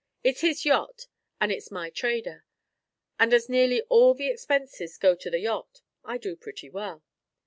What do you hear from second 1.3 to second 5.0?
and it's my trader; and as nearly all the expenses